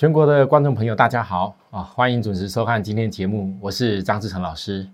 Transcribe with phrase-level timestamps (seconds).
[0.00, 1.82] 全国的观众朋友，大家好啊！
[1.82, 4.88] 欢迎准时收看今天节目，我是张志成老师。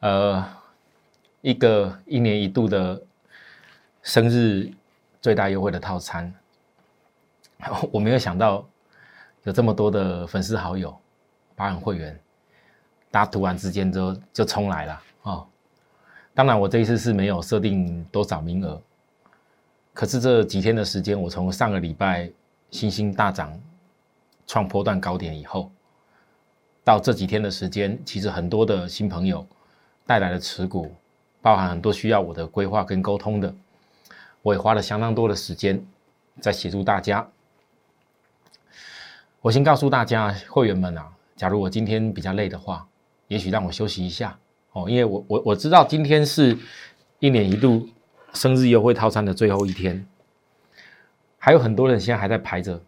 [0.00, 0.42] 呃，
[1.42, 2.98] 一个一年一度的
[4.00, 4.72] 生日
[5.20, 6.32] 最大优惠的套餐，
[7.92, 8.66] 我没有想到
[9.42, 10.98] 有这么多的粉丝好友、
[11.54, 12.18] 保险会员，
[13.10, 15.44] 大家突然之间就就冲来了啊！
[16.32, 18.80] 当然，我这一次是没有设定多少名额，
[19.92, 22.30] 可是这几天的时间，我从上个礼拜
[22.70, 23.52] 星星大涨。
[24.46, 25.70] 创波段高点以后，
[26.84, 29.46] 到这几天的时间，其实很多的新朋友
[30.06, 30.94] 带来的持股，
[31.40, 33.54] 包含很多需要我的规划跟沟通的，
[34.42, 35.84] 我也花了相当多的时间
[36.40, 37.26] 在协助大家。
[39.40, 42.86] 我先告诉大家会员们啊，假如我今天比较累的话，
[43.28, 44.38] 也许让我休息一下
[44.72, 46.58] 哦，因为我我我知道今天是
[47.20, 47.88] 一年一度
[48.34, 50.06] 生日优惠套餐的最后一天，
[51.38, 52.80] 还有很多人现在还在排着。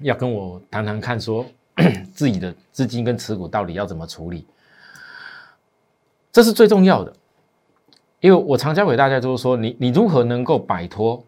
[0.00, 1.46] 要跟我谈谈看，说
[2.12, 4.46] 自己的资金跟持股到底要怎么处理，
[6.32, 7.14] 这是最重要的。
[8.20, 11.24] 因为我常教给大家就是说，你你如何能够摆脱，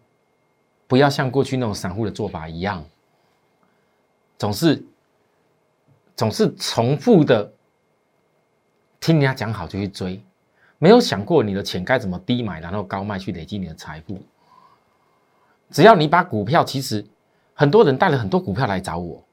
[0.87, 2.83] 不要像过去那种散户的做法一样，
[4.37, 4.83] 总是
[6.15, 7.51] 总是重复的
[8.99, 10.21] 听人家讲好就去追，
[10.79, 14.21] 没有想过你的钱该怎么低买，然后高卖去累积你的财富。
[15.69, 17.05] 只要你把股票其实。
[17.55, 19.23] 很多人带了很多股票来找我，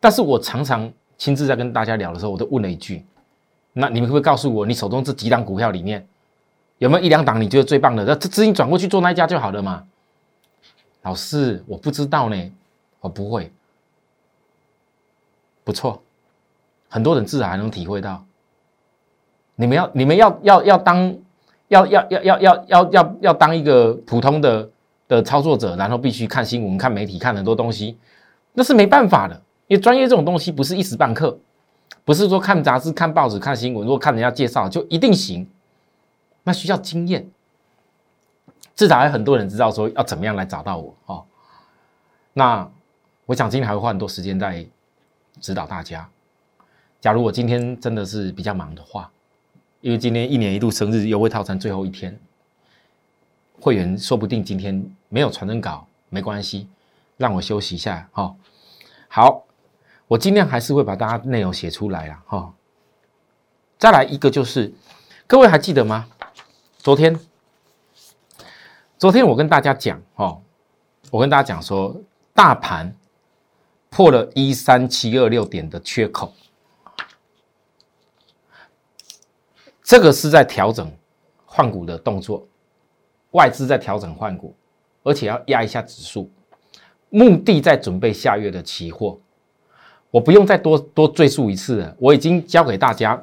[0.00, 3.06] 但是我常常亲自在跟大家聊的时候，我都问了一句：
[3.72, 6.04] 那你们会不会告诉我，你手中这几档股票里面
[6.78, 8.04] 有没有一两档你觉得最棒的？
[8.04, 9.84] 那这资金转过去做那一家就好了嘛？
[11.02, 12.52] 老师，我不知道呢，
[12.98, 13.52] 我不会。
[15.62, 16.02] 不错，
[16.88, 18.24] 很多人自然还能体会到。
[19.54, 21.16] 你们要，你们要要要当，
[21.68, 24.68] 要要要要要要要要当一个普通的。
[25.08, 27.96] 的操作者，然后必须看新闻、看媒体、看很多东西，
[28.54, 29.40] 那是没办法的。
[29.68, 31.38] 因为专业这种东西不是一时半刻，
[32.04, 35.46] 不是说看杂志、看报纸、看新闻，如果看人家介绍就一定行，
[36.44, 37.28] 那需要经验。
[38.74, 41.24] 至少还有很多人知道说要怎么样来找到我哦。
[42.34, 42.70] 那
[43.24, 44.64] 我想今天还会花很多时间在
[45.40, 46.08] 指导大家。
[47.00, 49.10] 假如我今天真的是比较忙的话，
[49.80, 52.18] 因为今天一年一度生日优惠套餐最后一天。
[53.60, 56.68] 会员说不定今天没有传真稿，没关系，
[57.16, 58.34] 让我休息一下哈。
[59.08, 59.44] 好，
[60.06, 62.54] 我尽量还是会把大家内容写出来啊哈。
[63.78, 64.72] 再来一个就是，
[65.26, 66.06] 各位还记得吗？
[66.78, 67.18] 昨天，
[68.98, 70.40] 昨天我跟大家讲哦，
[71.10, 71.94] 我跟大家讲说，
[72.32, 72.94] 大盘
[73.90, 76.32] 破了一三七二六点的缺口，
[79.82, 80.90] 这个是在调整
[81.44, 82.46] 换股的动作。
[83.36, 84.54] 外资在调整换股，
[85.02, 86.30] 而且要压一下指数，
[87.10, 89.18] 目的在准备下月的期货。
[90.10, 93.20] 我不用再多多赘述一次了，我已经教给大家，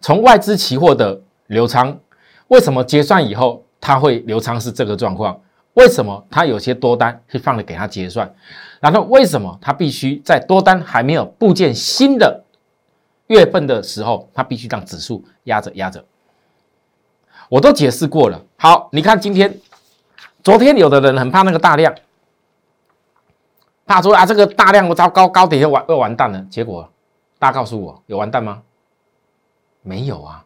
[0.00, 1.96] 从外资期货的流仓，
[2.48, 5.40] 为什么结算以后它会流仓是这个状况？
[5.74, 8.28] 为什么它有些多单是放了给它结算？
[8.80, 12.42] 然后为什么它必须在多单还没有部件新的
[13.28, 16.04] 月份的时候，它必须让指数压着压着？
[17.54, 18.44] 我都解释过了。
[18.56, 19.60] 好，你看今天、
[20.42, 21.94] 昨天，有的人很怕那个大量，
[23.86, 26.44] 怕说啊，这个大量我糟糕，高点要完要完蛋了。
[26.50, 26.90] 结果，
[27.38, 28.60] 大家告诉我，有完蛋吗？
[29.82, 30.44] 没有啊。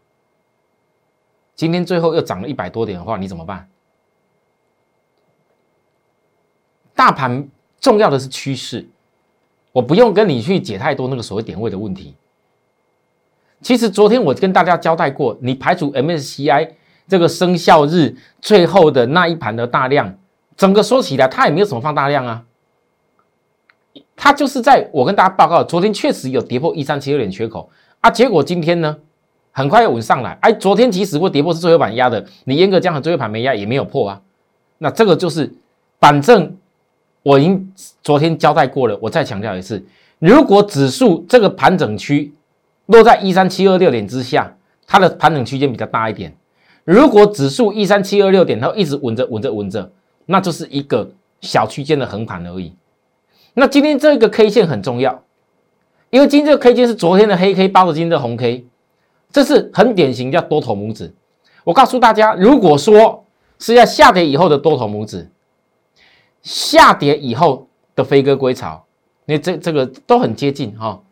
[1.55, 3.67] 今天最后又涨了一百多点的话，你怎么办？
[6.95, 7.49] 大盘
[7.81, 8.87] 重要的是趋势，
[9.73, 12.15] 我不用跟你去解太多那个所谓点位的问题。
[13.63, 16.75] 其实昨天我跟大家交代过，你排除 MSCI。
[17.09, 20.15] 这个生效日最后的那一盘的大量，
[20.57, 22.45] 整个说起来，它也没有什么放大量啊。
[24.15, 27.71] 它就是在我跟大家报告，昨天确实有跌破一三七二点缺口
[28.01, 28.97] 啊，结果今天呢，
[29.53, 30.37] 很快又稳上来。
[30.43, 34.21] 哎，昨天即使过跌破是最后盘压的，你严格讲，和最后盘没压也没有破啊。
[34.79, 35.53] 那这个就是，
[36.01, 36.57] 反正
[37.23, 37.73] 我已经
[38.03, 39.85] 昨天交代过了，我再强调一次，
[40.19, 42.35] 如果指数这个盘整区
[42.87, 44.53] 落在一三七二六点之下，
[44.87, 46.35] 它的盘整区间比较大一点。
[46.89, 49.93] 如果指数一三七二六点，它一直稳着稳着稳着，
[50.25, 51.07] 那就是一个
[51.43, 52.73] 小区间的横盘而已。
[53.53, 55.23] 那今天这个 K 线很重要，
[56.09, 58.65] 因为今天这个 K 线是昨天的黑 K 包着今天的红 K，
[59.31, 61.15] 这是很典型叫多头拇指。
[61.63, 63.23] 我告诉大家，如果说
[63.59, 65.31] 是要下跌以后的多头拇指，
[66.41, 68.83] 下跌以后的飞鸽归巢，
[69.27, 71.03] 那这这个都很接近哈。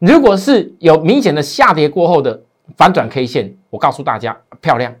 [0.00, 2.42] 如果是有明显的下跌过后的
[2.76, 4.94] 反转 K 线，我告诉大家漂亮。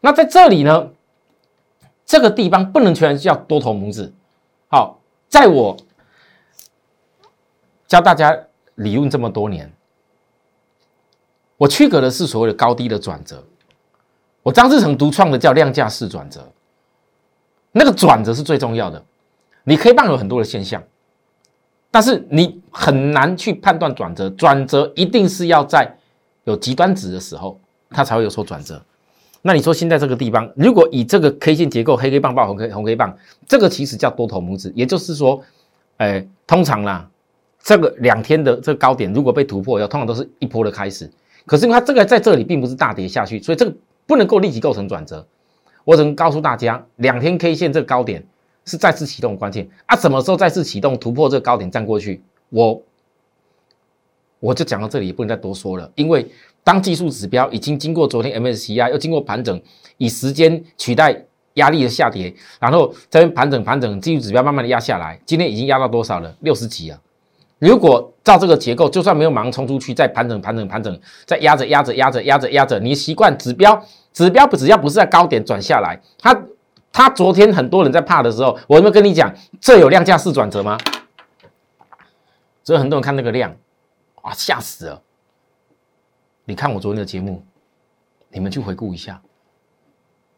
[0.00, 0.88] 那在这里呢，
[2.06, 4.12] 这个地方不能全叫多头拇指。
[4.68, 5.76] 好，在我
[7.86, 8.38] 教大家
[8.76, 9.72] 理论这么多年，
[11.56, 13.44] 我区隔的是所谓的高低的转折。
[14.42, 16.40] 我张志成独创的叫量价式转折，
[17.72, 19.04] 那个转折是最重要的。
[19.64, 20.82] 你可以伴有很多的现象，
[21.90, 24.30] 但是你很难去判断转折。
[24.30, 25.92] 转折一定是要在
[26.48, 27.60] 有极端值的时候，
[27.90, 28.82] 它才会有所转折。
[29.42, 33.16] 那你说现在这个地方，如果以这个 K 线结构，黑 K 棒爆红 K 红 K 棒，
[33.46, 35.40] 这个其实叫多头拇指，也就是说，
[35.98, 37.08] 哎，通常啦，
[37.62, 41.10] 这个两天的这个高点如果被突破，要通常都是一波的开始。
[41.46, 43.72] 可是因为它这个在这里并不是大跌下去，所以这个
[44.06, 45.26] 不能够立即构成转折。
[45.84, 48.26] 我只能告诉大家，两天 K 线这个高点。
[48.64, 49.96] 是再次启动关键啊！
[49.96, 52.22] 什么时候再次启动突破这个高点站过去？
[52.50, 52.78] 我
[54.40, 55.90] 我就讲到这里，也不能再多说了。
[55.94, 56.26] 因为
[56.62, 59.60] 当技术指标已经经过昨天 MSCI 又经过盘整，
[59.96, 61.24] 以时间取代
[61.54, 66.34] 压力的下跌，然后这边盘整盘整，技术指标慢慢的压下来，今天已经压到多少了？
[66.40, 66.98] 六十几啊！
[67.58, 76.38] 如果照这个结构，就算没有马上冲出去，再盘整盘整盘整，再压着压着压着压着压着，你习惯指标指标不只要不是在高点转下来，它。
[76.90, 80.76] 他昨天很多人在怕的时候，我有没有跟你讲，这有量价式转折吗？
[82.64, 83.54] 所以很多人看那个量，
[84.22, 85.02] 哇，吓死了！
[86.44, 87.42] 你看我昨天的节目，
[88.30, 89.20] 你们去回顾一下，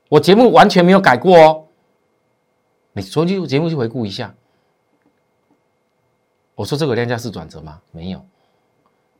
[0.08, 1.64] 我节目完全没有改过哦。
[2.92, 4.34] 你昨天节目去回顾一下，
[6.54, 7.80] 我说这个量价是转折吗？
[7.90, 8.24] 没有。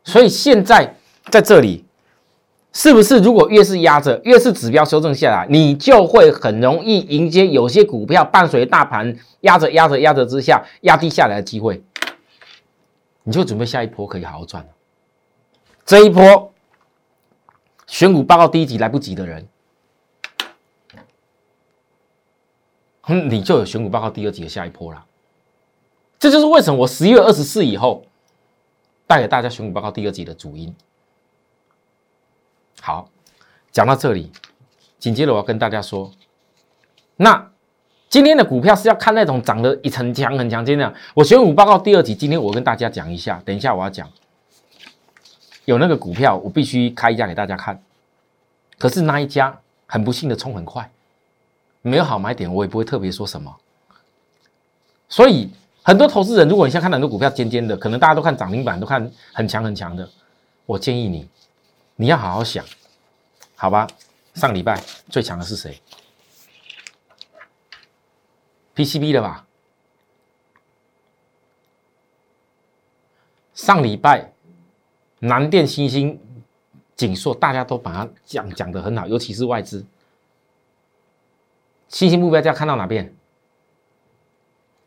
[0.05, 0.95] 所以现在
[1.31, 1.85] 在这里。
[2.73, 3.19] 是不是？
[3.19, 11.83] 如果越是压着，越是指标修正下来，你就会很容易迎接有些股票伴随大盘压着压着压着之下压低下来的机会，
[13.23, 14.71] 你就准备下一波可以好好赚了。
[15.85, 16.53] 这一波
[17.87, 19.49] 选股报告第一集来不及的人，
[23.29, 25.05] 你就有选股报告第二集的下一波了。
[26.19, 28.05] 这就是为什么我十一月二十四以后
[29.07, 30.75] 带给大家选股报告第二集的主因。
[32.81, 33.11] 好，
[33.73, 34.31] 讲到这里，
[34.99, 36.13] 紧接着我要跟大家说，
[37.17, 37.51] 那
[38.11, 40.93] 今天的股票是要看那种涨得一层强很强劲的。
[41.15, 44.11] 我选股报告第二集，今天我跟大家讲一下，等一下我要讲，
[45.65, 47.81] 有那个股票，我必须开一家给大家看。
[48.79, 50.91] 可是那一家很不幸的冲很快，
[51.83, 53.55] 没有好买点，我也不会特别说什么。
[55.09, 55.49] 所以
[55.85, 60.09] 很多投资人，如果你现在看很多股票尖尖的，可能大家都看涨停板，都看很强很强的，
[60.67, 61.29] 我建议你。
[61.95, 62.65] 你要好好想，
[63.55, 63.87] 好吧？
[64.35, 65.79] 上礼拜最强的是谁
[68.81, 69.47] ？PCB 的吧？
[73.53, 74.33] 上礼拜
[75.19, 76.19] 南电、新兴、
[76.97, 79.85] 锦硕，大家都把它讲讲的很好，尤其是外资。
[81.89, 83.15] 新兴目标价看到哪边？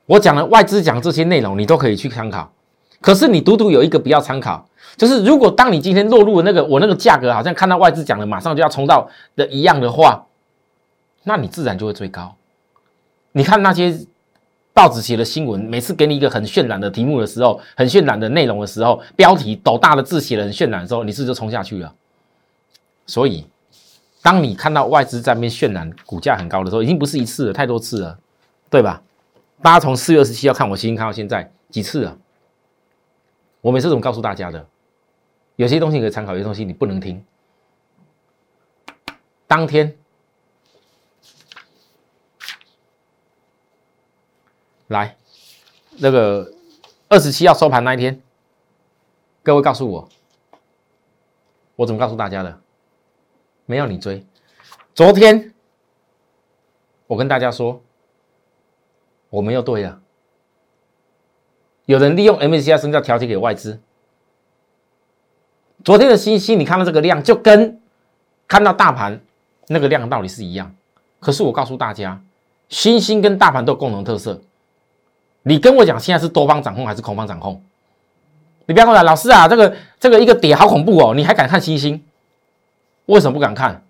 [0.07, 2.51] 我讲了外资讲这些内容，你都可以去参考。
[2.99, 4.67] 可是你独独有一个不要参考。
[4.97, 10.25] 就是如果当你今天落入那个我那个价格好像看到外资讲的马上就要冲到的一样的话，
[11.23, 12.35] 那你自然就会追高。
[13.33, 13.93] 你看那些
[14.73, 21.93] 报纸写的新闻，每次给你一个很渲染的题目的时候，很渲染的内容的时候，标题斗大的字写的很渲染的时候，你是不是就冲下去了。
[23.05, 23.45] 所以，
[24.21, 28.17] 当你看到外资在那边渲染股价很高的时候，已经不是一次了，太多次了，
[28.69, 29.01] 对吧？
[29.61, 32.17] 大家从四月二十七号看我新看到现在几次了？
[33.61, 34.65] 我每次怎么告诉大家的？
[35.55, 37.23] 有些东西可以参考，有些东西你不能听。
[39.47, 39.95] 当天
[44.93, 45.17] 来
[45.97, 46.53] 那个
[47.09, 48.21] 二十七号收盘那一天，
[49.43, 50.07] 各位告诉我，
[51.75, 52.61] 我怎么告诉大家的？
[53.65, 54.25] 没有你追。
[54.93, 55.53] 昨天
[57.07, 57.81] 我跟大家说，
[59.29, 59.99] 我没有对啊。
[61.85, 63.81] 有人利用 MSCI 升价调节给外资。
[65.83, 67.81] 昨天的星星，你看到这个量，就跟
[68.47, 69.19] 看到大盘
[69.67, 70.73] 那个量道理是一样。
[71.19, 72.23] 可是我告诉大家，
[72.69, 74.41] 星星跟大盘都有共同特色。
[75.43, 77.61] 你跟我讲，现在是多方掌控还是空方掌控？
[78.65, 82.01] 你不要过来，老师啊，这个这个一个跌好恐怖哦，你还敢看星星？
[83.07, 83.83] 为什么不敢看？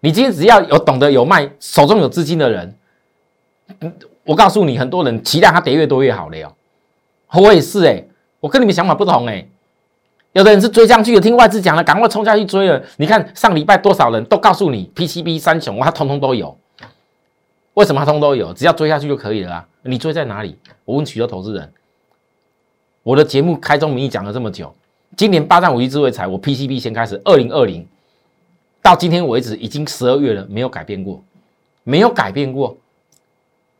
[0.00, 2.76] 你今天只要有懂得有卖，手中有资金的人，
[4.22, 6.54] 我告诉你，很多人期待它跌越多越好了哟。
[7.32, 8.04] 我也是哎，
[8.38, 9.44] 我跟你们想法不同哎。
[10.34, 12.82] 有的人是追上去的，听外资讲了，赶快冲下去追了。
[12.96, 16.56] 你看上礼拜多少人都告诉你 PCB 三雄，他通通都有。
[17.74, 18.52] 为什么通通都有？
[18.52, 19.68] 只要追下去就可以了啊！
[19.82, 20.58] 你追在哪里？
[20.84, 21.72] 我问许多投资人，
[23.02, 24.74] 我的节目开宗明义讲了这么久，
[25.16, 27.86] 今年八战五一智慧财，我 PCB 先开始，二零二零
[28.80, 31.22] 到今天为止已经十二月了，没有改变过，
[31.82, 32.76] 没有改变过。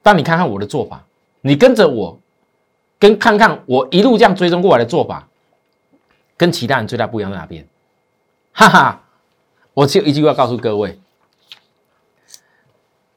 [0.03, 1.05] 但你看看我的做法，
[1.41, 2.19] 你跟着我。
[2.97, 5.29] 跟看看我一路这样追踪过来的做法，
[6.39, 7.67] 跟其他人最大不一样在哪边？
[8.53, 9.03] 哈哈，
[9.75, 10.99] 我只有一句话告诉各位：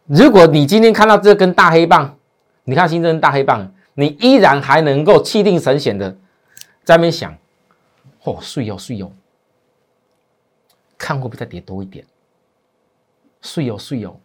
[0.08, 2.18] 如果你今天看到这根大黑棒，
[2.64, 6.10] 你看新增大黑棒，你依然还能够气定神闲的
[6.84, 7.38] 在那边想，
[8.24, 9.12] 哦，睡哦睡哦，
[10.98, 12.06] 看会不会再跌多一点？
[13.42, 14.18] 睡哦睡哦，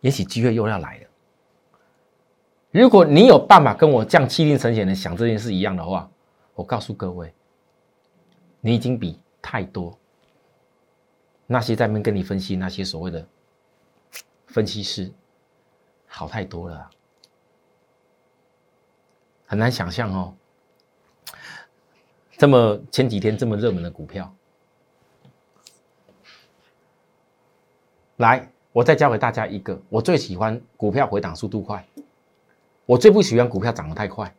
[0.00, 1.04] 也许机会又要来了。
[2.70, 6.10] 如果你有办法跟我这样气定神闲的想这件事一样的话，
[6.54, 7.32] 我告诉各位，
[8.60, 9.96] 你已经比太多
[11.46, 13.26] 那些在那边跟你分析那些所谓的
[14.46, 15.10] 分析师
[16.16, 16.88] 好太多了。
[19.44, 20.34] 很难想象哦，
[22.38, 24.34] 这么前几天这么热门的股票，
[28.16, 31.86] 来，我再教给大家一个，我最喜欢股票回档速度快。
[32.86, 34.34] 我最不喜欢股票涨得太快，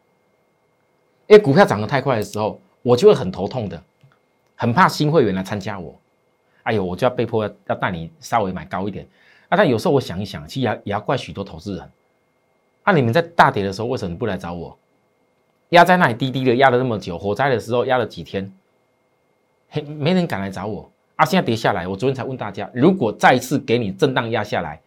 [1.28, 3.84] 因为股票涨得太快的时候，我就会很头痛的，
[4.56, 5.96] 很怕新会员来参加我。
[6.64, 9.08] 哎呦，我就要被迫要带你稍微买高一点。
[9.50, 11.92] 啊，但有时候我想一想，其实也也要怪许多投资人。
[12.84, 14.78] 啊你们在大跌的时候，为什么不来找我？
[15.70, 18.54] 压在那里低低的压了那么久，火灾的时候压了几天，
[19.70, 20.90] 嘿，没人敢来找我。
[21.18, 24.80] 啊，现在跌下来，我昨天才问大家，如果再次给你震荡压下来，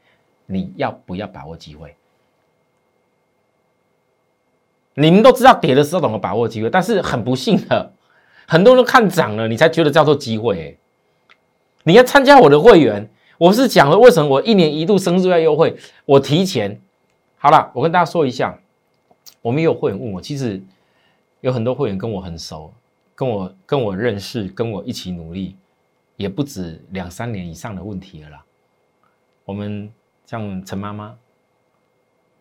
[0.46, 1.94] 你要不要把握机会？
[4.94, 7.92] 你们都知道跌的时候怎么把握机会，但是很不幸的，
[8.46, 10.78] 很多人都看涨了，你才觉得叫做机会。
[11.82, 13.10] 你要参加我的会员，
[13.40, 16.78] 我是讲了为什么我一年一度生日要优惠，我提前
[17.38, 18.60] 好了，我跟大家说一下，
[19.40, 20.62] 我们有会员问我，其实
[21.40, 22.70] 有很多会员跟我很熟，
[23.14, 25.56] 跟我跟我认识，跟我一起努力，
[26.18, 28.44] 也不止两三年以上的问题了啦。
[29.46, 29.90] 我们
[30.26, 31.16] 像陈妈妈。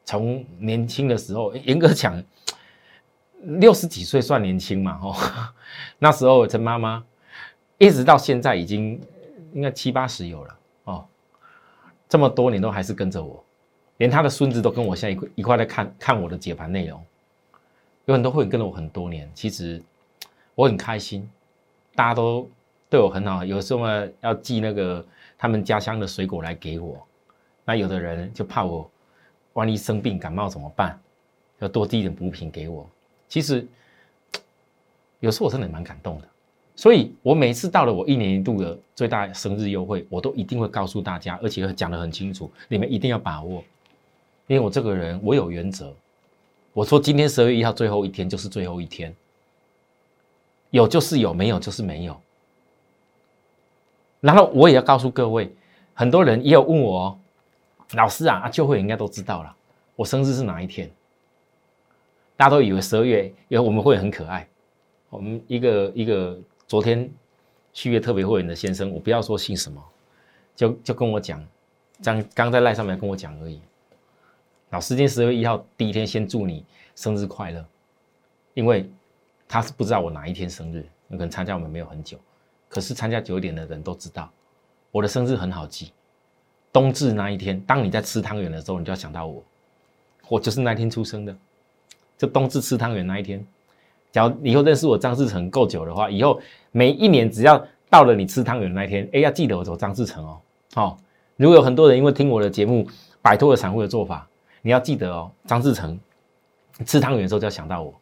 [0.04, 2.20] 从年轻的时候，严格讲，
[3.44, 5.00] 六十几岁算年轻嘛？
[5.04, 5.16] 哦，
[6.00, 7.06] 那时候陈妈妈
[7.78, 9.00] 一直到现在已经
[9.54, 11.06] 应该七八十有了哦，
[12.08, 13.44] 这么多年都还是跟着我，
[13.98, 17.04] 连他的孙子都跟我现在一块一块在看看我的解盘内容，
[18.06, 19.82] 有很多会员跟了我很多年，其实
[20.56, 21.30] 我很开心，
[21.96, 22.50] 大家都
[22.90, 25.06] 对我很好，有时候呢要寄那个
[25.38, 26.98] 他们家乡的水果来给我，
[27.66, 28.90] 那有的人就怕我。
[29.54, 30.98] 万一生病感冒怎么办？
[31.58, 32.88] 要多寄一点补品给我。
[33.28, 33.68] 其实
[35.20, 36.29] 有时候我真的蛮感动的，
[36.80, 43.62] 所以我每次到了我一年一度的最大生日优惠，我都一定会告诉大家，而且讲得很清楚，你们一定要把握。
[44.48, 45.94] 因为我这个人我有原则，
[46.72, 49.14] 我说今天十二月一号最后一天就是最后一天，
[50.70, 52.18] 有就是有，没有就是没有。
[54.22, 55.54] 然后我也要告诉各位，
[55.94, 57.20] 很多人也有问我。
[57.92, 59.54] 老师啊，啊，就会应该都知道了。
[59.98, 60.90] 我生日是哪一天？
[62.38, 64.48] 大家都以为十二月，因为我们会很可爱。
[65.10, 67.12] 我们一个一个昨天
[67.74, 69.84] 续约特别会员的先生，我不要说姓什么，
[70.56, 71.44] 就就跟我讲，
[72.04, 73.60] 刚刚在赖上面跟我讲而已。
[74.70, 77.66] 老师今天十二月一号第一天，先祝你生日快乐。
[78.54, 78.88] 因为
[79.48, 82.20] 他是不知道我哪一天生日，可能参加我们没有很久，
[82.68, 84.32] 可是参加久一点的人都知道，
[84.92, 85.92] 我的生日很好记。
[86.72, 89.44] 冬至那一天，当你在吃汤圆的时候，你就要想到我，
[90.28, 91.36] 我就是那天出生的。
[92.16, 93.44] 就冬至吃汤圆那一天，
[94.12, 96.40] 假如以后认识我张志成够久的话，以后
[96.72, 100.40] 每一年只要到了你吃汤圆那一天，哎，要记得我走张志成哦。
[100.74, 100.98] 好，
[101.36, 102.88] 如果有很多人因为听我的节目
[103.22, 104.28] 摆脱了散户的做法，
[104.62, 106.00] 你要记得哦，张志成
[106.86, 107.94] 吃汤圆的时候就要想到我。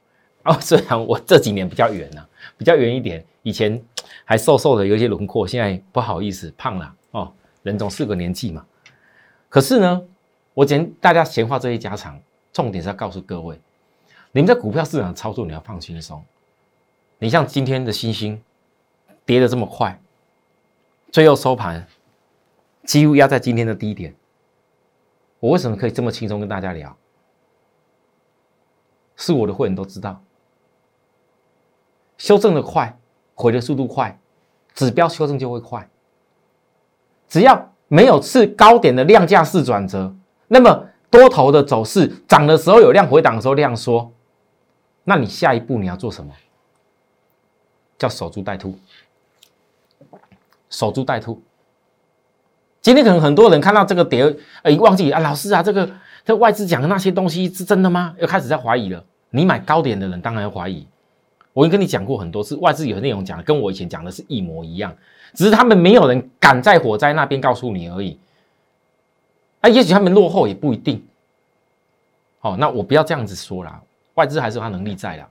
[0.43, 3.81] 哦，虽然我这几年比较圆了，比较圆一点，以前
[4.23, 7.31] 还瘦瘦的，有一些轮廓，现在不好意思胖了哦。
[7.63, 8.65] 人总是个年纪嘛，
[9.49, 10.01] 可是呢，
[10.53, 12.17] 我讲大家闲话这些家常，
[12.53, 13.59] 重点是要告诉各位，
[14.31, 16.24] 你们在股票市场操作你要放轻松。
[17.19, 18.41] 你像今天的星星
[19.25, 20.00] 跌的这么快，
[21.12, 21.88] 最后收盘
[22.84, 24.15] 几乎压在今天的低点，
[25.39, 26.96] 我为什么可以这么轻松跟大家聊？
[29.15, 30.22] 是我的会员都知道，
[32.19, 32.96] 修正的快，
[33.34, 34.19] 回的速度快，
[34.75, 35.89] 指标修正就会快。
[37.27, 40.15] 只要没有次高点的量价式转折，
[40.48, 44.12] 那么多头的走势涨的时候有量回档的时候量缩，
[45.09, 46.33] 那你下一步你要做什么？
[47.97, 48.77] 叫守株待兔。
[50.69, 51.41] 守株待兔。
[52.81, 55.89] 今天可能很多人看到这个跌，哎，忘记啊，老师啊，这个
[56.25, 58.13] 这外资讲的那些东西是真的吗？
[58.19, 59.01] 又开始在怀疑了。
[59.29, 60.85] 你买高点的人当然要怀疑。
[61.53, 64.93] 我已经跟你讲过很多次，外资有内容讲的跟我以前讲的是一模一样。
[65.33, 68.19] 只是他们没有人敢在火灾那边告诉你而已，
[69.61, 71.01] 啊，也许他们落后也不一定。
[72.39, 73.81] 好，那我不要这样子说啦，
[74.17, 75.25] 外资还是有他能力在的。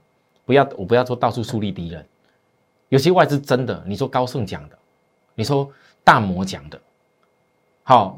[0.45, 2.05] 不要我不要说到处树立敌人，
[2.87, 4.77] 有些外资真的，你说高盛讲的，
[5.35, 5.69] 你说
[6.05, 6.79] 大摩讲的，
[7.83, 8.17] 好，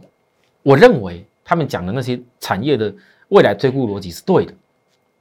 [0.62, 2.94] 我认为他们讲的那些产业的
[3.30, 4.54] 未来推估逻辑是对的，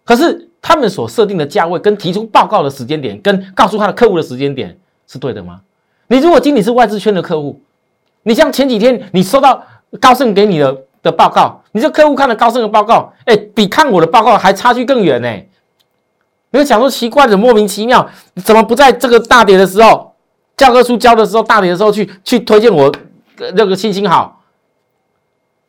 [0.05, 5.62] 可是他们所设定的价位跟提出报告的时间点，跟告诉他的客户的时间点是对的吗？
[6.09, 7.59] 你如果经理是外资圈的客户，
[8.23, 9.64] 你像前几天你收到
[9.99, 15.28] 高盛给你的的报告，你这客户看了高盛的报告，哎，比看我的报告还差距更远呢。
[16.50, 18.09] 你会想说奇怪的莫名其妙，
[18.45, 20.14] 怎么不在这个大跌的时候，
[20.57, 22.93] 教科书教的时候，大跌的时候去去推荐我
[23.55, 24.43] 那个信心好？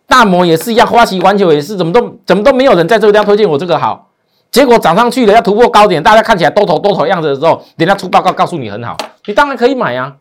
[0.07, 4.09] 大摩也是一样，花旗环球也是，怎么都怎么都没有人在这个地方推荐我这个好，
[4.50, 10.15] 结果涨上去了，要突破高点，大家看起来多头多头样子的时候，人家出报告告诉你很好，你当然可以买啊。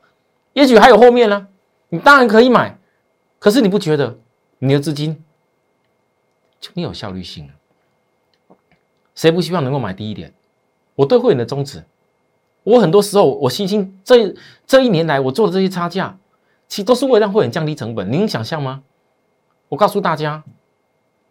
[0.53, 1.47] 也许还有后面呢，
[1.91, 2.77] 你当然可以买，
[3.39, 4.19] 可是你不觉得
[4.59, 5.23] 你的资金
[6.61, 7.53] 就没有效率性了？
[9.15, 10.33] 谁不希望能够买低一点？
[10.95, 11.85] 我对会员的宗旨，
[12.65, 14.35] 我很多时候我星星这
[14.67, 16.19] 这一年来我做的这些差价，
[16.67, 18.11] 其实都是为了让会员降低成本。
[18.11, 18.83] 你能想象吗？
[19.69, 20.43] 我告诉大家，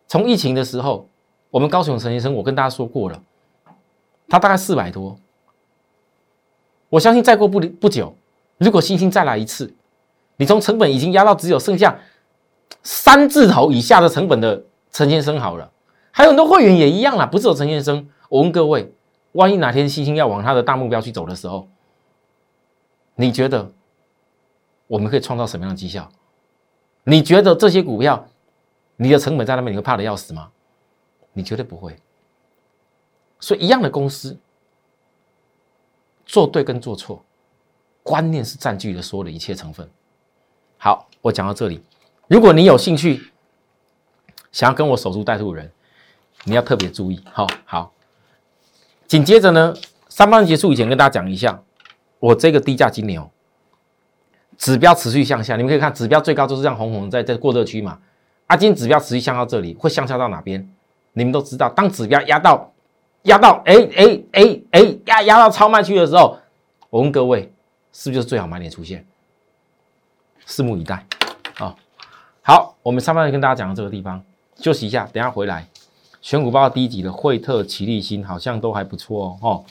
[0.07, 1.09] 从疫情的时候，
[1.49, 3.21] 我们高雄陈先生，我跟大家说过了，
[4.29, 5.17] 他大概四百多，
[6.89, 8.15] 我相信再过不不久。
[8.57, 9.73] 如果星星再来一次，
[10.37, 11.99] 你从成本已经压到只有剩下
[12.87, 15.69] 三字头以下的成本的陈先生好了，
[16.09, 18.07] 还有很多会员也一样啦，不是有陈先生。
[18.29, 18.89] 我问各位，
[19.33, 21.67] 万一哪天星星要往他的大目标去走的时候，
[23.15, 23.69] 你觉得
[24.87, 26.09] 我们可以创造什么样的绩效？
[27.03, 28.25] 你觉得这些股票，
[28.95, 30.49] 你的成本在那边，你会怕的要死吗？
[31.33, 31.93] 你绝对不会。
[33.41, 34.37] 所以一样的公司，
[36.25, 37.21] 做对跟做错。
[38.01, 39.85] 观念是占据了所有的一切成分。
[40.77, 41.83] 好，我讲到这里。
[42.27, 43.31] 如果你有兴趣
[44.51, 45.71] 想要跟我守株待兔的人，
[46.43, 47.23] 你要特别注意。
[47.31, 47.93] 好好，
[49.07, 49.73] 紧接着呢，
[50.09, 51.61] 三班结束以前跟大家讲一下，
[52.19, 53.29] 我这个低价金牛
[54.57, 57.99] 指标持续向下，你们可以看指标最高就是这样红红在在过热区嘛。
[58.47, 60.69] 啊，今天指标持续向到这里，会向下到哪边？
[61.13, 62.73] 你们都知道，当指标压到
[63.23, 66.37] 压到哎哎哎哎压压到超卖区的时候，
[66.89, 67.51] 我问各位。
[67.93, 69.03] 是不是就是最好买点出现？
[70.45, 71.03] 拭目以待！
[72.47, 74.23] 好，我们上半跟大家讲到这个地方，
[74.55, 75.67] 休息一下，等下回来。
[76.21, 79.65] 选股报第一集的惠特、奇力新好像都还不错哦。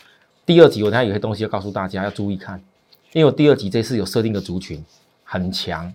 [0.44, 2.62] 第二集我等下有些东西要告诉大家，要注意看，
[3.14, 4.84] 因为我第二集这次有设定的族群
[5.24, 5.90] 很强，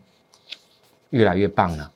[1.11, 1.91] 越来越棒了，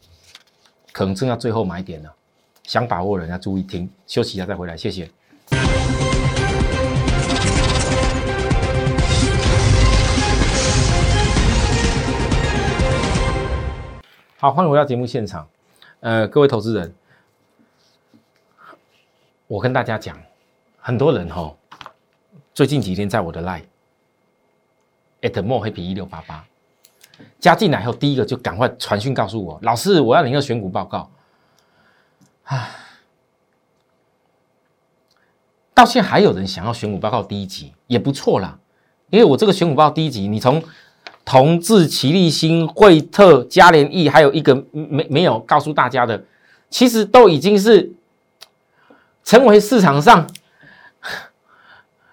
[0.92, 2.14] 可能正要最后买点了，
[2.62, 3.90] 想把握人要注意听。
[4.06, 5.10] 休息一下再回来，谢谢。
[14.46, 15.50] 好，欢迎回到节目现场。
[16.02, 16.94] 呃，各位投资人，
[19.48, 20.16] 我跟大家讲，
[20.78, 21.52] 很多人哈，
[22.54, 23.64] 最近几天在我的 line
[25.22, 26.46] at more happy 一六八八
[27.40, 31.10] 加进来后，第一个就赶快传讯告诉我，老师，我要领个选股报告。
[32.44, 32.70] 唉，
[35.74, 38.60] 到现在还有人想要选股报告第一集，也不错啦，
[39.10, 40.64] 因为我这个选股报告第一集，你从
[41.26, 46.24] 同志、齐立新、惠特、嘉联益，还有一个没没有告诉大家的，
[46.70, 47.92] 其实都已经是
[49.24, 50.30] 成为市场上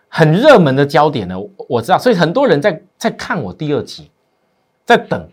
[0.08, 1.38] 很热门的焦点了。
[1.68, 4.10] 我知道，所以很多人在在看我第二集，
[4.86, 5.28] 在等。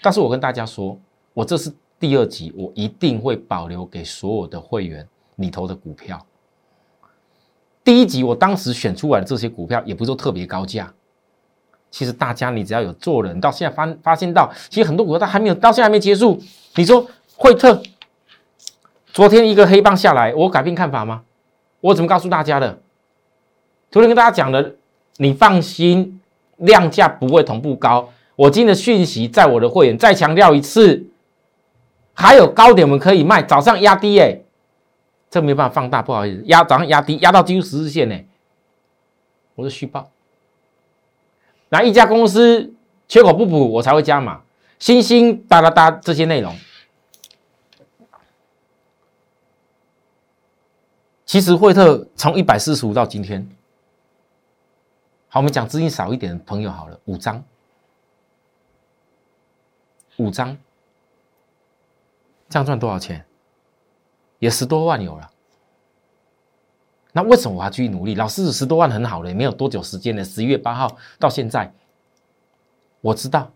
[0.00, 0.96] 但是我跟大家说，
[1.34, 5.04] 我这是第二集，我一定会保留给所有的会员
[5.36, 6.24] 里头的股票。
[7.82, 10.92] 第一集我当时选出来的这些股票，也不是说特别高价。
[11.96, 16.38] 其实大家，你只要有做人，到现在发发现到，其实很多股票它还没有到现在还没结束。
[16.74, 17.82] 你说惠特
[19.14, 21.22] 昨天一个黑棒下来，我改变看法吗？
[21.80, 22.78] 我怎么告诉大家的？
[23.90, 24.74] 昨天跟大家讲的，
[25.16, 26.20] 你放心，
[26.58, 28.10] 量价不会同步高。
[28.34, 31.06] 我今天的讯息在我的会员再强调一次，
[32.12, 34.38] 还有高点我们可以卖，早上压低哎，
[35.30, 38.14] 这没办法放大，不好意思，压早上压低，压到几乎十日线呢。
[39.54, 40.10] 我是续报。
[41.76, 42.72] 哪一家公司
[43.06, 44.42] 缺口不补，我才会加码。
[44.78, 46.56] 星星哒哒哒这些内容，
[51.26, 53.46] 其实惠特从一百四十五到今天，
[55.28, 57.44] 好，我们讲资金少一点的朋友好了，五张，
[60.16, 60.56] 五张，
[62.48, 63.22] 这样赚多少钱？
[64.38, 65.30] 也十多万有了。
[67.16, 68.14] 那为什么我要继续努力？
[68.14, 70.22] 老师十多万很好了，也没有多久时间了。
[70.22, 71.72] 十一月八号到现在，
[73.00, 73.50] 我知道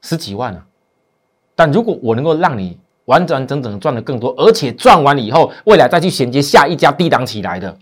[0.00, 0.66] 十几万了。
[1.54, 7.76] 但如果我能够让你完完整整赚的更多，而且赚完了以后，未来再去衔接下一家低档起来的，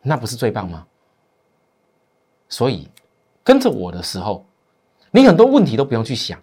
[0.00, 0.86] 那不是最棒吗？
[2.48, 2.88] 所以
[3.44, 4.42] 跟着我的时候，
[5.10, 6.42] 你很多问题都不用去想，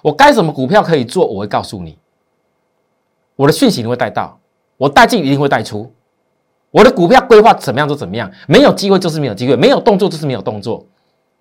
[0.00, 1.98] 我该什么股票可以做，我会告诉你。
[3.34, 4.40] 我的讯息你会带到，
[4.78, 5.92] 我带进一定会带出。
[6.76, 10.86] 我的股票规划怎么样就怎么样，没有机会就是没有机会，没有动作就是没有动作，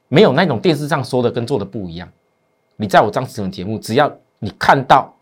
[0.07, 2.09] 没有那种电视上说的跟做的不一样。
[2.77, 5.13] 你在我张子文节目，只要你看到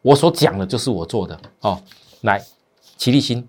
[0.00, 1.82] 我所讲的，就是我做的哦。
[2.20, 2.40] 来，
[2.96, 3.48] 齐立新，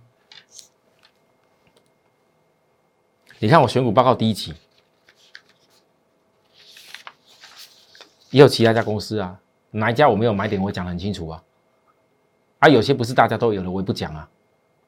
[3.38, 4.56] 你看我选股报告第一期，
[8.32, 11.44] 也有其他家公司啊，哪一家我没有买点，我讲的很清楚啊。
[12.58, 14.28] 啊，有些不是大家都有的，我也不讲啊，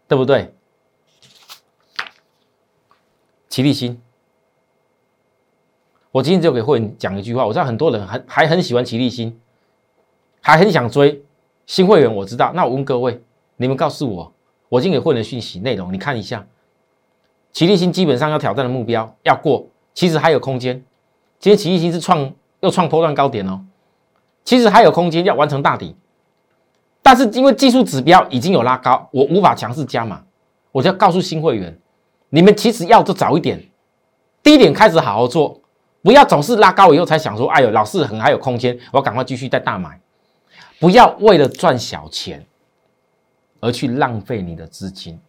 [0.08, 0.52] 对不对？
[3.50, 4.00] 齐立新，
[6.12, 7.46] 我今天就给会员讲一句话。
[7.48, 9.40] 我知道很多人还还很喜欢齐立新，
[10.40, 11.24] 还很想追
[11.66, 12.16] 新会员。
[12.16, 13.20] 我知道，那我问各位，
[13.58, 14.32] 你们告诉我，
[14.70, 16.46] 我今天给会员的讯息内容，你看一下。
[17.52, 20.76] 齐立新基本上要挑战的目标要过，其实还有空间。
[21.40, 23.66] 今天齐立新是创又创波段高点哦，
[24.44, 25.96] 其实还有空间要完成大底，
[27.02, 30.24] 但是因为技术指标已经有拉高，我无法强势加码，
[30.72, 31.76] 我就要告诉新会员。
[32.30, 33.70] 你们其实要就早一点，
[34.44, 35.60] 低点开始好好做，
[36.04, 40.00] 不要总是拉高以后才想说，哎呦，老是很还有空间，我赶快继续再大买，
[40.80, 42.46] 不要为了赚小钱
[43.60, 45.20] 而去浪费你的资金。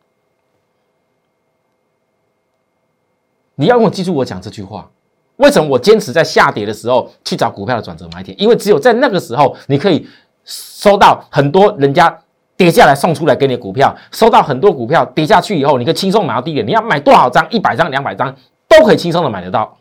[3.54, 4.90] 你要用记住我讲这句话，
[5.36, 8.38] 为什么我坚持在下跌的时候去找股票的转折买点？
[8.38, 10.06] 因为只有在那个时候，你可以
[10.44, 12.22] 收到很多人家。
[12.60, 16.66] 跌下来送出来给你的股票，收到很多股票跌下去以后，你可以轻松买到低点。
[16.66, 17.50] 你要买多少张？
[17.50, 18.36] 一百张、两百张
[18.68, 19.78] 都可以轻松的买得到。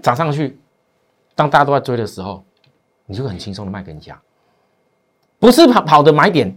[0.00, 0.60] 涨上去，
[1.34, 2.44] 当大家都在追的时候，
[3.06, 4.16] 你就很轻松的卖给人家。
[5.40, 6.56] 不是跑跑的买点，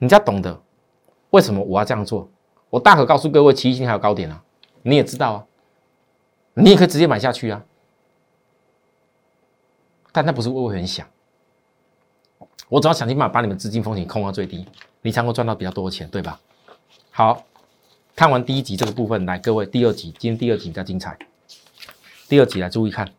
[0.00, 0.60] 人家懂得
[1.30, 2.28] 为什么我要这样做。
[2.70, 4.42] 我大可告诉各位，奇星还有高点啊，
[4.82, 5.44] 你也知道啊，
[6.54, 7.62] 你也可以直接买下去啊。
[10.10, 11.06] 但那不是为我很想。
[12.68, 14.66] 我只要想尽办法把你们资金风险控到最低，
[15.02, 16.40] 你才能够赚到比较多的钱，对吧？
[17.10, 17.44] 好，
[18.16, 21.18] 看完第一集这个部分，来各位，第二集今天第二集比较精彩。
[22.26, 23.12] 第二集来注意看，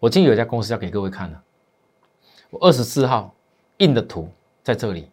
[0.00, 1.40] 我今天有一家公司要给各位看的，
[2.50, 3.34] 我二十四号
[3.78, 4.30] 印的图
[4.62, 5.08] 在这里，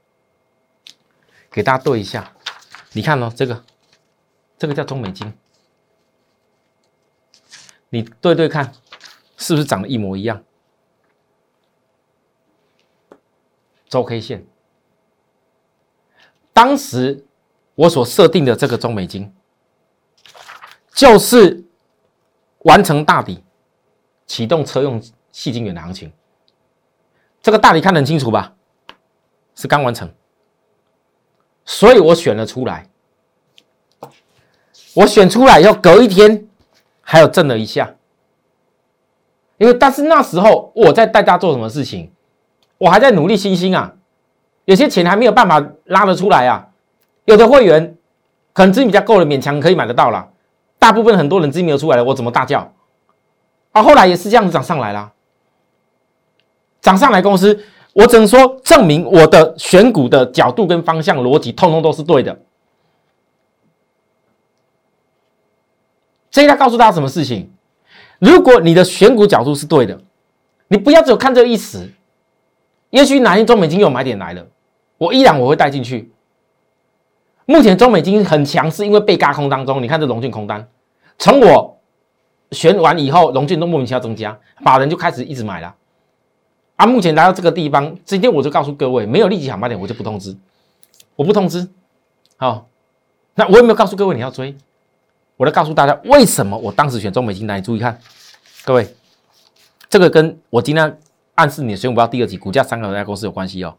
[1.52, 2.34] 给大家对一下。
[2.94, 3.64] 你看哦，这个
[4.58, 5.32] 这个叫中美金，
[7.90, 8.74] 你对对看，
[9.38, 10.44] 是不是长得一模一样？
[13.92, 14.48] 周 K 线，
[16.54, 17.26] 当时
[17.76, 19.30] 我所设定的这个中美金，
[20.94, 21.62] 就是
[22.60, 23.44] 完成大底，
[24.26, 26.10] 启动车用细晶圆的行情。
[27.42, 28.56] 这个大底看得很清楚吧？
[29.56, 30.10] 是刚完成，
[31.66, 32.90] 所以我选了出来。
[34.94, 36.48] 我选出来以后，隔一天
[37.02, 37.94] 还有震了一下，
[39.58, 42.10] 因为但是那时候我在带大家做什么事情？
[42.82, 43.94] 我还在努力星星啊，
[44.66, 46.68] 有些钱还没有办法拉得出来啊。
[47.26, 47.96] 有的会员
[48.54, 50.28] 可能资金比较够了，勉强可以买得到了。
[50.80, 52.74] 大部分很多人资金没有出来了，我怎么大叫？
[53.72, 55.12] 啊，后来也是这样子涨上来啦，
[56.82, 57.64] 涨上来公司，
[57.94, 62.36] 我只能说证明我的选股的角度跟方向逻辑，通通都是对的。
[66.32, 67.48] 这一要告诉大家什么事情？
[68.18, 70.02] 如果你的选股角度是对的，
[70.68, 71.88] 你不要只有看这一时。
[72.92, 74.48] 也许哪天中美金有买点来了，
[74.98, 76.12] 我依然我会带进去。
[77.46, 80.66] 目前中美金很强，是因为被嘎空当中，你看这龙俊空单，
[81.18, 81.78] 从我
[82.52, 85.76] 选完以后，龙俊都莫名其妙增加，法人就开始一直买了。
[86.76, 90.36] 啊，目前来到这个地方，今天我就告诉各位，没有立即好买点，我就不通知，
[91.16, 91.68] 我不通知。
[92.38, 92.68] 好，
[93.36, 94.56] 那我有没有告诉各位你要追？
[95.38, 98.00] 我来告诉大家为什么我当时选中美金来，注意看，
[98.66, 98.96] 各位，
[99.90, 101.00] 这个跟我今天。
[101.36, 103.78] 暗示你的选股报第二级股价三个家公司有关系哦。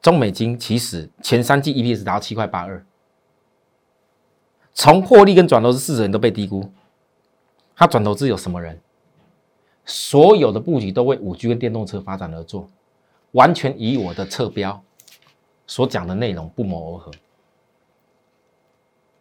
[0.00, 2.84] 中美金其实前三季 EPS 达到七块八二，
[4.72, 6.70] 从获利跟转投资四人都被低估。
[7.74, 8.80] 他转投资有什么人？
[9.84, 12.68] 所有的布局都为五 G 跟电动车发展而做，
[13.32, 14.82] 完全以我的侧标
[15.66, 17.10] 所讲的内容不谋而合。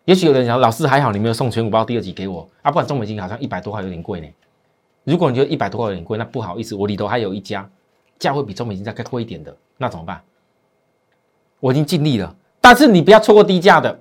[0.05, 4.27] 也许有人讲，老师还好，你没有送全股包第二集给我啊，不然中美金好像一百多块有点贵呢。
[5.05, 7.69] 如果你觉得一百多块有点贵，那不好意思，我里头还有一家
[8.19, 10.21] 价会比中美金再贵一点的，那怎么办？
[11.59, 13.97] 我已经尽力了，但是你不要错过低价的，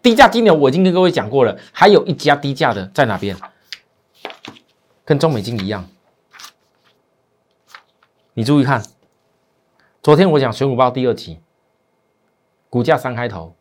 [0.00, 3.36] 低价金牛我已经跟各位讲过了，还有一家低价的在哪边？
[5.04, 5.84] 跟中美金一样，
[8.34, 8.80] 你注意看，
[10.00, 11.40] 昨天我讲选股报第二期，
[12.70, 13.56] 股价三开头，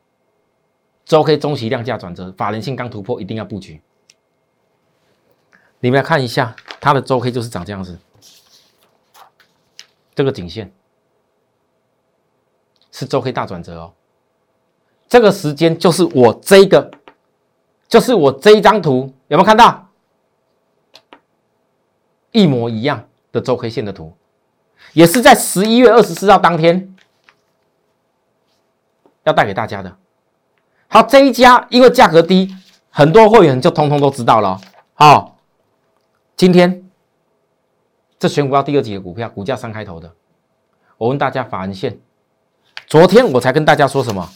[1.05, 3.81] 周 K 中期量价转折，法人性刚突破，一定要布局。
[5.79, 7.97] 你们来看一下，它的周 K 就是长这样子，
[10.13, 10.71] 这个颈线
[12.91, 13.93] 是周 K 大转折哦。
[15.07, 16.89] 这个时间就是我这个，
[17.87, 19.89] 就是我这一张图，有没有看到？
[22.31, 24.15] 一模一样的周 K 线的图，
[24.93, 26.95] 也是在十一月二十四号当天
[29.23, 29.97] 要带给大家的。
[30.93, 32.53] 好，这一家因为价格低，
[32.89, 34.59] 很多会员就通通都知道了。
[34.93, 35.37] 好，
[36.35, 36.83] 今天
[38.19, 40.11] 这选股要第二级的股票，股价三开头的，
[40.97, 41.97] 我问大家法人线，
[42.87, 44.29] 昨天我才跟大家说什么？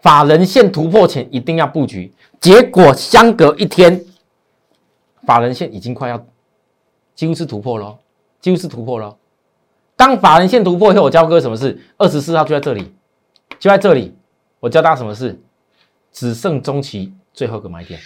[0.00, 4.06] 法人线突破前一定要布局，结果相隔一天，
[5.26, 6.24] 法人线已经快要
[7.14, 7.98] 几乎是突破了，
[8.40, 9.14] 几乎是突破了。
[9.96, 11.78] 当法人线突破以后，我教各位什么事？
[11.98, 12.94] 二十四号就在这里，
[13.58, 14.14] 就在这里。
[14.60, 15.40] 我教大家什么事？
[16.12, 18.00] 只剩中期最后一个买点。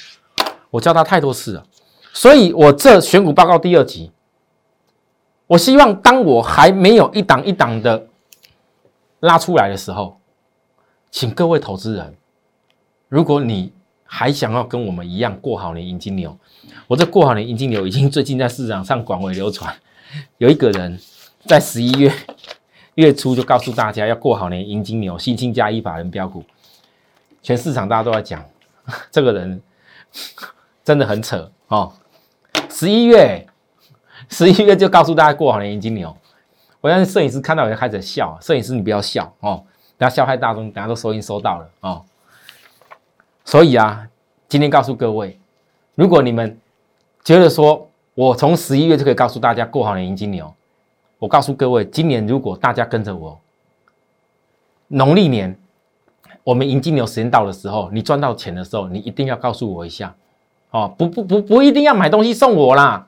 [0.71, 1.67] 我教他太多次了，
[2.13, 4.11] 所以我这选股报告第二集，
[5.47, 8.07] 我希望当我还没有一档一档的
[9.21, 10.19] 拉出来的时候。
[11.11, 12.17] 请各位投资人，
[13.11, 13.71] 如果你
[14.03, 16.35] 还想要跟我们一样过好年迎金牛，
[16.87, 19.75] 我这过好年迎金牛已经最近在市场上广为流传。
[20.39, 20.99] 有一个人
[21.45, 22.11] 在十一月
[22.95, 26.45] 月初就告诉大家要过好年迎金牛，新兴加一法人标股，
[27.43, 28.45] 全市场大家都在讲，
[29.11, 29.63] 这个人
[30.85, 31.93] 真的很扯哦。
[32.69, 33.47] 十一月
[34.29, 36.17] 十一月就告诉大家过好年迎金牛，
[36.81, 39.65] 我相信摄影师看到我就开始笑，摄影师你不要笑哦。
[39.99, 42.05] 等下笑害大众，等下都收音收到了哦。
[43.45, 44.09] 所以啊，
[44.49, 45.39] 今天告诉各位，
[45.95, 46.59] 如果你们
[47.25, 50.53] 觉得说我从十一月就可以告诉大家过好年迎金牛，
[51.23, 53.39] 我告诉各位，今年如果大家跟着我，
[54.89, 55.57] 农历年
[56.43, 60.13] 我们迎金牛时间到的时候，你赚到钱的时候，你一定要告诉我一下
[60.73, 60.93] 哦。
[60.99, 63.07] 不不不不一定要买东西送我啦，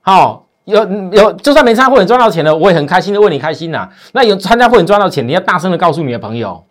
[0.00, 0.46] 好。
[0.64, 3.90] 有有，就算没参加会员赚到钱了，我也很开心的为你开心呐。
[4.12, 6.62] 那有参加会员赚到钱，你要大声的告诉你的朋友，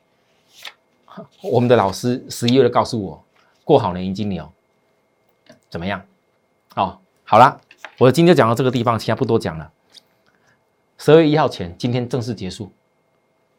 [1.41, 3.23] 我们的老师十一月的告诉我，
[3.65, 4.47] 过好年迎金牛，
[5.67, 5.99] 怎么样？
[6.75, 7.59] 哦，好了，
[7.97, 9.71] 我今天讲到这个地方，其他不多讲了。
[10.97, 12.71] 十二月一号前，今天正式结束。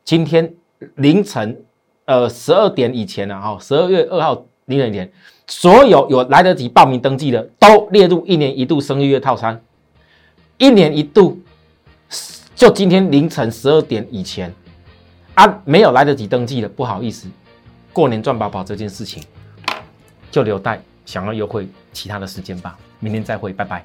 [0.05, 0.53] 今天
[0.97, 1.57] 凌晨，
[2.05, 5.11] 呃，十二点以前呢，哈，十二月二号凌晨前，
[5.47, 9.61] 所有有来得及报名登记的，都列入一年一度生日月套餐。
[10.57, 11.39] 一年一度，
[12.57, 14.53] 就今天凌晨十二点以前
[15.35, 17.29] 啊，没有来得及登记的，不好意思，
[17.93, 19.23] 过年赚宝宝这件事情
[20.33, 22.77] 就留待想要优惠其他的时间吧。
[22.99, 23.85] 明天再会，拜拜。